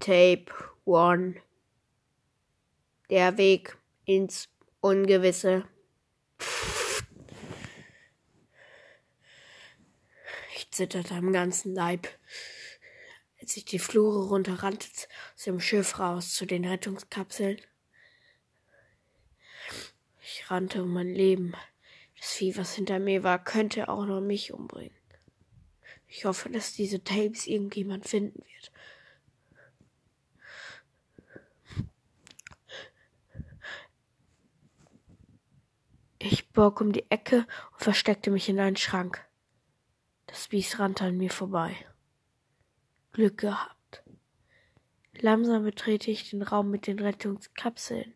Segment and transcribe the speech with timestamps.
[0.00, 0.46] Tape
[0.84, 1.42] One.
[3.10, 4.48] Der Weg ins
[4.80, 5.68] Ungewisse.
[10.54, 12.06] Ich zitterte am ganzen Leib,
[13.40, 14.86] als ich die Flure runterrannte
[15.34, 17.60] aus dem Schiff raus zu den Rettungskapseln.
[20.22, 21.54] Ich rannte um mein Leben.
[22.16, 24.96] Das Vieh, was hinter mir war, könnte auch noch mich umbringen.
[26.06, 28.72] Ich hoffe, dass diese Tapes irgendjemand finden wird.
[36.48, 39.24] Ich bog um die Ecke und versteckte mich in einen Schrank.
[40.26, 41.76] Das Biest rannte an mir vorbei.
[43.12, 44.02] Glück gehabt.
[45.20, 48.14] Langsam betrete ich den Raum mit den Rettungskapseln.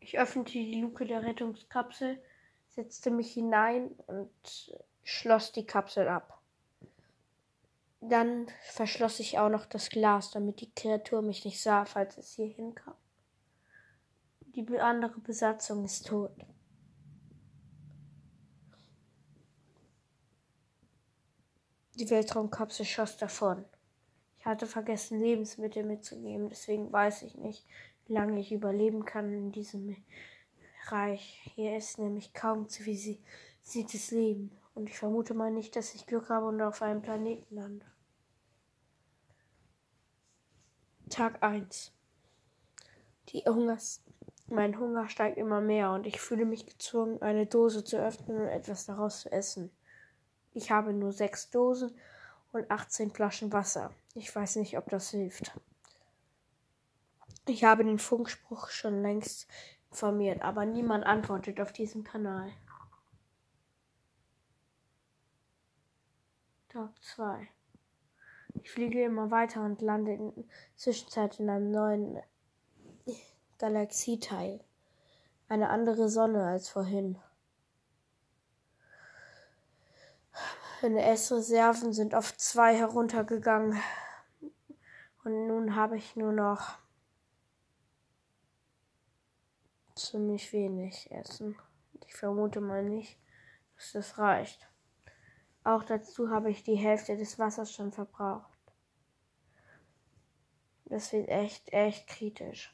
[0.00, 2.22] Ich öffnete die Luke der Rettungskapsel,
[2.68, 6.41] setzte mich hinein und schloss die Kapsel ab.
[8.04, 12.32] Dann verschloss ich auch noch das Glas, damit die Kreatur mich nicht sah, falls es
[12.32, 12.96] hier hinkam.
[14.56, 16.34] Die andere Besatzung ist tot.
[21.94, 23.64] Die Weltraumkapsel schoss davon.
[24.36, 27.64] Ich hatte vergessen, Lebensmittel mitzunehmen, deswegen weiß ich nicht,
[28.06, 29.96] wie lange ich überleben kann in diesem
[30.86, 31.40] Reich.
[31.54, 34.50] Hier ist nämlich kaum zivilisiertes Leben.
[34.74, 37.91] Und ich vermute mal nicht, dass ich Glück habe und auf einem Planeten lande.
[41.12, 41.92] Tag 1.
[43.28, 44.02] Die Hungers
[44.48, 48.48] mein Hunger steigt immer mehr und ich fühle mich gezwungen, eine Dose zu öffnen und
[48.48, 49.70] etwas daraus zu essen.
[50.54, 51.94] Ich habe nur sechs Dosen
[52.52, 53.92] und 18 Flaschen Wasser.
[54.14, 55.52] Ich weiß nicht, ob das hilft.
[57.46, 59.48] Ich habe den Funkspruch schon längst
[59.90, 62.50] informiert, aber niemand antwortet auf diesem Kanal.
[66.70, 67.48] Tag 2.
[68.54, 70.44] Ich fliege immer weiter und lande in der
[70.76, 72.22] Zwischenzeit in einem neuen
[73.58, 74.60] Galaxieteil.
[75.48, 77.18] Eine andere Sonne als vorhin.
[80.82, 83.80] Meine Essreserven sind auf zwei heruntergegangen.
[85.24, 86.76] Und nun habe ich nur noch
[89.94, 91.56] ziemlich wenig Essen.
[92.06, 93.18] Ich vermute mal nicht,
[93.76, 94.68] dass das reicht.
[95.64, 98.51] Auch dazu habe ich die Hälfte des Wassers schon verbraucht.
[100.92, 102.70] Das wird echt, echt kritisch.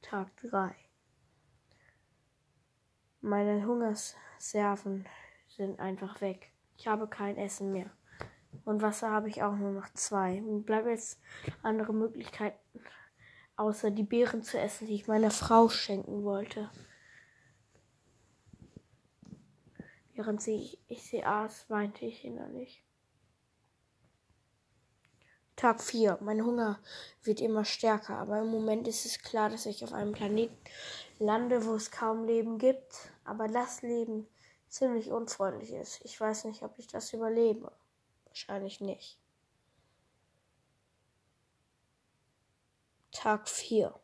[0.00, 0.72] Tag 3.
[3.22, 5.04] Meine Hungersserven
[5.48, 6.52] sind einfach weg.
[6.76, 7.90] Ich habe kein Essen mehr.
[8.64, 10.40] Und Wasser habe ich auch nur noch zwei.
[10.44, 11.20] Und bleibt jetzt
[11.60, 12.60] andere Möglichkeiten,
[13.56, 16.70] außer die Beeren zu essen, die ich meiner Frau schenken wollte.
[20.14, 22.86] Während sie, ich sie aß, weinte ich innerlich.
[25.56, 26.18] Tag 4.
[26.20, 26.78] Mein Hunger
[27.22, 30.54] wird immer stärker, aber im Moment ist es klar, dass ich auf einem Planeten
[31.18, 32.94] lande, wo es kaum Leben gibt,
[33.24, 34.26] aber das Leben
[34.68, 36.00] ziemlich unfreundlich ist.
[36.04, 37.72] Ich weiß nicht, ob ich das überlebe.
[38.26, 39.18] Wahrscheinlich nicht.
[43.10, 43.98] Tag 4.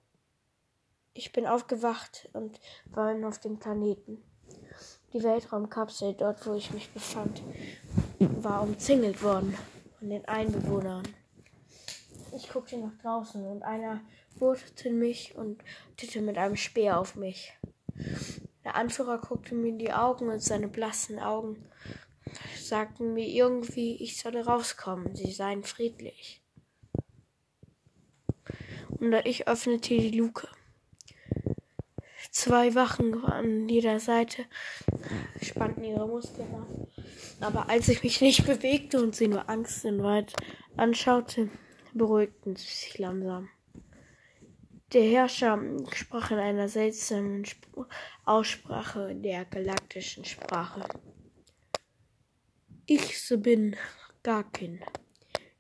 [1.13, 4.25] Ich bin aufgewacht und war auf dem Planeten.
[5.13, 7.43] Die Weltraumkapsel, dort wo ich mich befand,
[8.19, 9.55] war umzingelt worden
[9.99, 11.03] von den Einbewohnern.
[12.35, 14.01] Ich guckte nach draußen und einer
[14.37, 15.63] wurdelte mich und
[15.97, 17.53] tippte mit einem Speer auf mich.
[18.65, 21.65] Der Anführer guckte mir in die Augen und seine blassen Augen
[22.59, 26.43] sagten mir irgendwie, ich solle rauskommen, sie seien friedlich.
[28.89, 30.49] Und ich öffnete die Luke.
[32.31, 34.47] Zwei Wachen an jeder Seite
[35.43, 36.87] spannten ihre Muskeln an.
[37.41, 40.33] Aber als ich mich nicht bewegte und sie nur Angst in weit
[40.77, 41.51] anschaute,
[41.95, 43.49] beruhigten sie sich langsam.
[44.93, 45.59] Der Herrscher
[45.93, 47.47] sprach in einer seltsamen
[48.25, 50.87] Aussprache der galaktischen Sprache.
[52.85, 53.77] Ich bin
[54.23, 54.81] Garkin.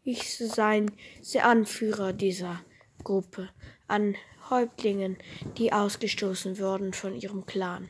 [0.04, 0.90] Ich sein
[1.32, 2.60] der Anführer dieser
[3.02, 3.48] Gruppe
[3.86, 4.16] an
[4.50, 5.16] Häuptlingen,
[5.56, 7.88] die ausgestoßen wurden von ihrem Clan.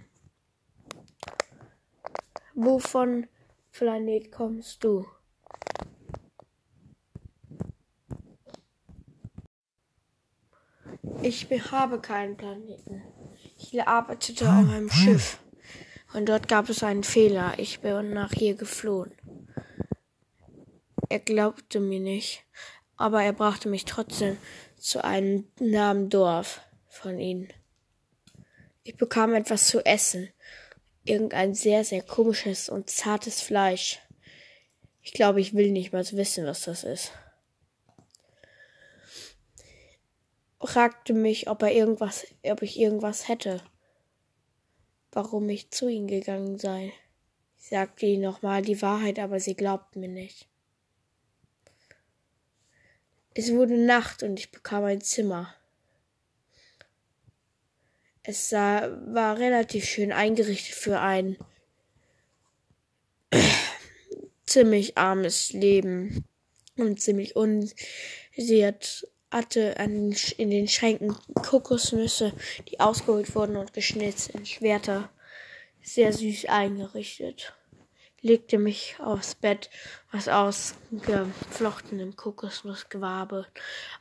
[2.54, 3.26] Wovon
[3.72, 5.06] Planet kommst du?
[11.22, 13.02] Ich habe keinen Planeten.
[13.56, 15.38] Ich arbeitete auf einem Schiff.
[16.12, 17.54] Und dort gab es einen Fehler.
[17.58, 19.12] Ich bin nach hier geflohen.
[21.08, 22.44] Er glaubte mir nicht,
[22.96, 24.36] aber er brachte mich trotzdem
[24.78, 27.48] zu einem nahen Dorf von ihnen.
[28.82, 30.28] Ich bekam etwas zu essen.
[31.04, 33.98] irgendein sehr, sehr komisches und zartes Fleisch.
[35.02, 37.12] Ich glaube, ich will nicht mal wissen, was das ist.
[40.64, 43.62] Fragte mich, ob er irgendwas, ob ich irgendwas hätte.
[45.10, 46.92] Warum ich zu ihm gegangen sei.
[47.58, 50.48] Ich sagte ihnen nochmal die Wahrheit, aber sie glaubten mir nicht.
[53.34, 55.54] Es wurde Nacht und ich bekam ein Zimmer.
[58.22, 61.36] Es sah, war relativ schön eingerichtet für ein
[64.46, 66.24] ziemlich armes Leben
[66.76, 72.32] und ziemlich unsiert hatte an, in den Schränken Kokosnüsse,
[72.68, 75.10] die ausgeholt wurden und geschnitzt in Schwerter,
[75.82, 77.54] sehr süß eingerichtet.
[78.20, 79.70] Legte mich aufs Bett,
[80.12, 83.46] was aus geflochtenem Kokosnussgewabe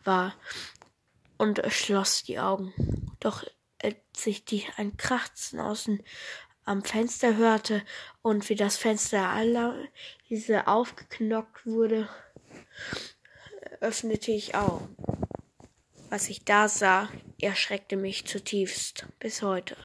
[0.03, 0.35] war,
[1.37, 2.71] und schloss die Augen.
[3.19, 3.43] Doch
[3.81, 3.95] als
[4.25, 6.03] ich die ein Kratzen außen
[6.65, 7.81] am Fenster hörte
[8.21, 9.75] und wie das Fenster aller
[10.29, 12.07] diese aufgeknockt wurde,
[13.79, 14.95] öffnete ich Augen.
[16.11, 17.07] Was ich da sah,
[17.39, 19.77] erschreckte mich zutiefst bis heute.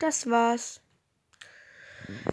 [0.00, 0.80] Das war's.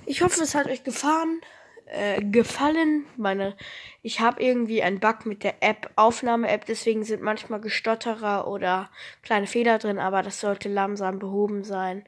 [0.08, 1.42] Ich hoffe, es hat euch gefallen.
[1.86, 3.06] Äh, gefallen.
[3.18, 3.56] Meine,
[4.02, 8.90] ich habe irgendwie einen Bug mit der App, Aufnahme-App, deswegen sind manchmal Gestotterer oder
[9.22, 12.04] kleine Fehler drin, aber das sollte langsam behoben sein.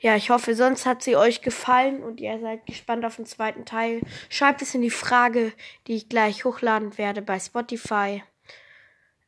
[0.00, 3.64] Ja, ich hoffe, sonst hat sie euch gefallen und ihr seid gespannt auf den zweiten
[3.64, 4.00] Teil.
[4.28, 5.52] Schreibt es in die Frage,
[5.86, 8.24] die ich gleich hochladen werde bei Spotify.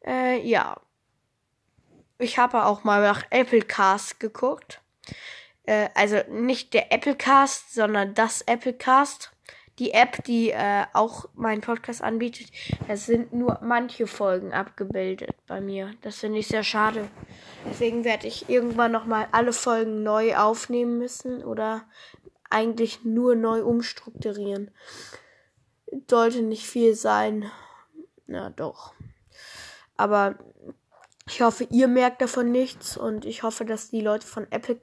[0.07, 0.81] Äh, ja.
[2.19, 4.81] Ich habe auch mal nach Apple Cast geguckt.
[5.65, 9.37] Äh, also nicht der Apple Cast, sondern das Apple Cast
[9.79, 12.51] die App, die äh, auch meinen Podcast anbietet,
[12.89, 15.93] da sind nur manche Folgen abgebildet bei mir.
[16.03, 17.09] Das finde ich sehr schade.
[17.69, 21.85] Deswegen werde ich irgendwann nochmal alle Folgen neu aufnehmen müssen oder
[22.49, 24.71] eigentlich nur neu umstrukturieren.
[26.09, 27.51] Sollte nicht viel sein.
[28.27, 28.95] Na doch.
[29.97, 30.37] Aber
[31.29, 34.81] ich hoffe, ihr merkt davon nichts und ich hoffe, dass die Leute von Epic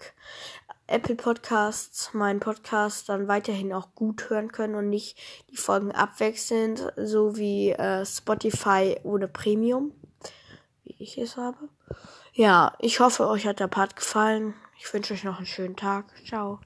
[0.88, 5.18] Apple Podcasts meinen Podcast dann weiterhin auch gut hören können und nicht
[5.50, 9.94] die Folgen abwechselnd, so wie äh, Spotify ohne Premium,
[10.83, 11.69] wie ich es habe.
[12.33, 14.56] Ja, ich hoffe, euch hat der Part gefallen.
[14.77, 16.06] Ich wünsche euch noch einen schönen Tag.
[16.25, 16.60] Ciao.